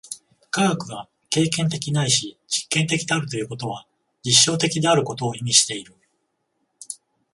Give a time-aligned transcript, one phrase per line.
[0.49, 3.85] 科学が経験的ないし実験的であるということは、
[4.23, 5.93] 実証的であることを意味している。